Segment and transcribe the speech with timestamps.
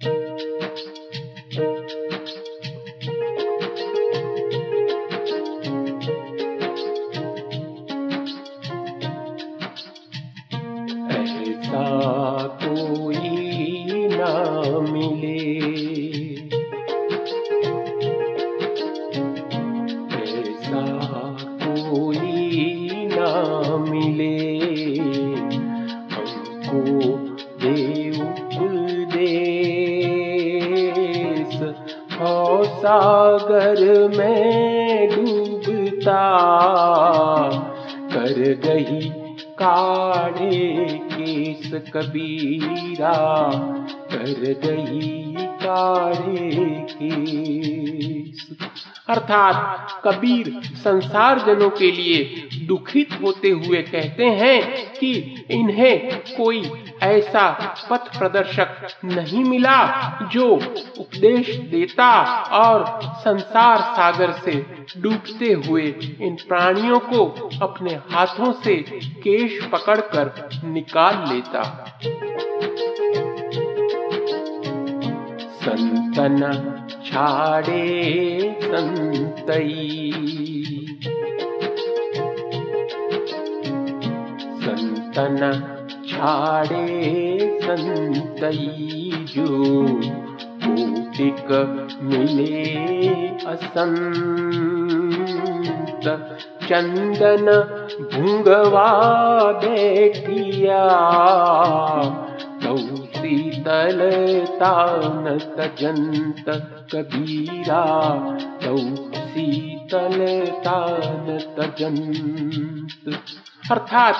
[0.00, 0.10] Hey,
[11.48, 12.65] it's up.
[32.86, 36.20] सागर में डूबता
[38.12, 39.08] कर गई
[39.60, 40.68] काढ़े
[41.12, 43.14] केस कबीरा
[44.12, 44.30] कर
[44.64, 46.50] गई काढ़े
[46.92, 47.75] केस
[49.08, 54.60] अर्थात कबीर संसार जनों के लिए दुखित होते हुए कहते हैं
[54.92, 55.12] कि
[55.50, 56.62] इन्हें कोई
[57.02, 57.48] ऐसा
[57.90, 59.78] पथ प्रदर्शक नहीं मिला
[60.32, 60.44] जो
[60.98, 62.10] उपदेश देता
[62.58, 64.54] और संसार सागर से
[65.00, 65.84] डूबते हुए
[66.20, 67.24] इन प्राणियों को
[67.62, 68.76] अपने हाथों से
[69.22, 70.32] केश पकड़कर
[70.64, 71.62] निकाल लेता।
[75.60, 76.85] संतन
[77.16, 80.10] छाड़े संतई
[84.64, 85.38] संतन
[86.08, 89.46] छाड़े संतई जो
[90.66, 91.50] कोटिक
[92.02, 92.62] मिले
[93.46, 93.96] असंत
[96.68, 97.46] चंदन
[99.64, 100.84] बैठिया
[103.66, 104.00] शीतल
[104.56, 106.44] तान तजंत
[106.92, 107.84] कबीरा
[108.62, 108.76] तौ
[109.14, 110.14] शीतल
[110.64, 113.18] तान तजंत
[113.70, 114.14] अर्थात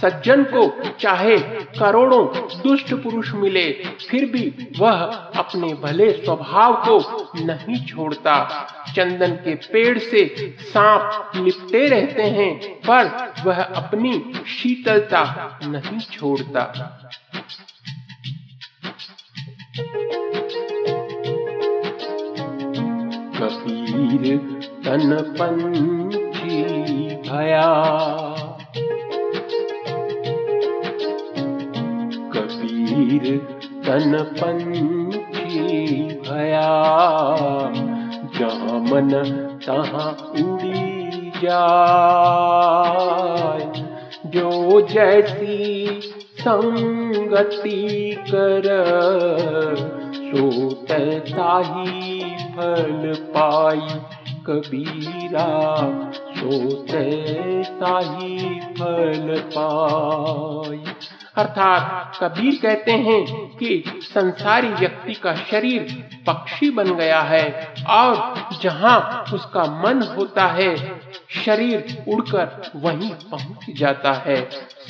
[0.00, 0.62] सज्जन को
[1.00, 1.38] चाहे
[1.78, 2.24] करोड़ों
[2.62, 3.64] दुष्ट पुरुष मिले,
[4.08, 4.44] फिर भी
[4.78, 5.02] वह
[5.36, 6.98] अपने भले स्वभाव को
[7.44, 8.36] नहीं छोड़ता।
[8.96, 10.24] चंदन के पेड़ से
[10.60, 12.52] सांप लिपटे रहते हैं,
[12.88, 14.12] पर वह अपनी
[14.46, 15.24] शीतलता
[15.64, 16.62] नहीं छोड़ता।
[23.38, 24.38] कबीर
[24.84, 26.62] तन पंछी
[27.16, 27.74] भया।
[32.32, 33.38] कबीर
[33.86, 36.68] तन पंछी भया।
[38.38, 39.10] जहाँ मन
[39.66, 40.92] तहाँ उड़ी
[41.30, 42.32] जाए।
[44.26, 45.86] जो जैसी
[46.40, 48.62] संगति कर,
[50.14, 52.11] सो ताही
[52.52, 54.00] फल पाई
[54.46, 55.46] कबीरा,
[56.36, 57.04] सोते
[57.64, 60.82] ताही फल पाई।
[61.36, 63.24] अर्थात कबीर कहते हैं
[63.56, 65.86] कि संसारी व्यक्ति का शरीर
[66.26, 70.76] पक्षी बन गया है और जहाँ उसका मन होता है,
[71.44, 74.36] शरीर उड़कर वहीं पहुँच जाता है।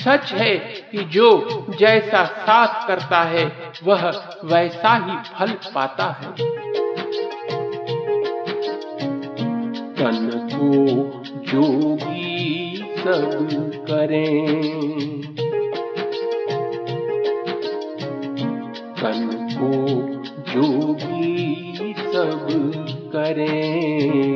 [0.05, 0.55] सच है
[0.91, 3.51] कि जो जैसा साथ करता है,
[3.83, 4.09] वह
[4.45, 6.82] वैसा ही फल पाता है।
[10.03, 10.85] तन को
[11.39, 13.47] जोगी सब
[13.91, 14.61] करें।
[18.99, 19.71] तन को
[20.51, 21.55] जोगी
[21.97, 22.47] सब
[23.13, 24.33] करें।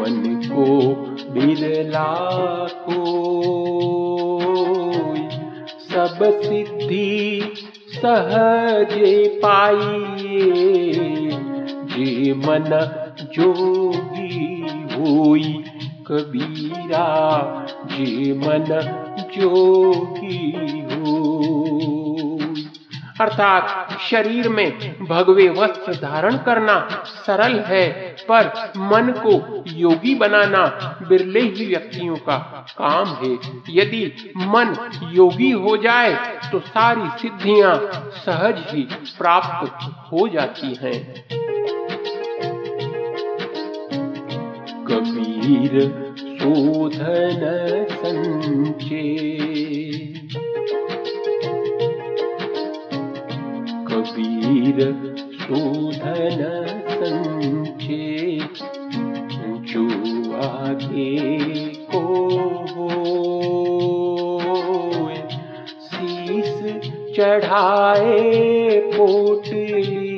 [0.00, 0.94] मन को
[1.30, 2.14] बिरला
[2.72, 3.26] को
[5.80, 7.42] सब सिद्धि
[7.88, 10.92] सहजे पाइए।
[11.84, 12.92] जे मन
[13.32, 14.56] जोगी
[14.96, 15.52] होई
[16.06, 17.06] कबीरा
[17.86, 18.64] जे मन
[19.34, 21.16] जोगी हो
[23.20, 26.74] अर्थात शरीर में भगवे वस्त्र धारण करना
[27.06, 27.88] सरल है,
[28.30, 30.64] पर मन को योगी बनाना
[31.08, 32.36] बिरले ही व्यक्तियों का
[32.78, 33.32] काम है।
[33.70, 34.04] यदि
[34.38, 34.74] मन
[35.12, 36.14] योगी हो जाए
[36.52, 37.74] तो सारी सिद्धियाँ
[38.16, 38.82] सहज ही
[39.18, 41.45] प्राप्त हो जाती हैं।
[44.96, 45.80] कबीर
[46.18, 47.42] शोधन
[47.90, 49.02] संचे।
[53.88, 54.78] कबीर
[55.40, 56.40] शोधन
[56.88, 58.38] संचे
[59.68, 59.86] जो
[60.36, 62.04] आगे को
[65.80, 66.62] शीस
[67.16, 68.20] चढ़ाए
[68.78, 70.16] पोटली,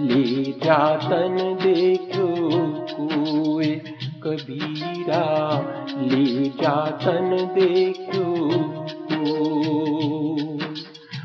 [0.00, 2.63] ले जातन देखो
[2.94, 3.74] कोई
[4.24, 5.24] कबीरा
[6.00, 8.24] ले जातन देखो।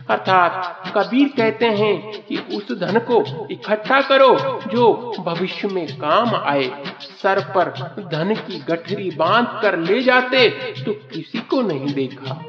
[0.09, 4.29] अर्थात कबीर कहते हैं कि उस धन को इकट्ठा करो
[4.71, 6.69] जो भविष्य में काम आए।
[7.23, 7.69] सर पर
[8.05, 10.47] धन की गठरी बाँध कर ले जाते
[10.85, 12.41] तो किसी को नहीं देखा।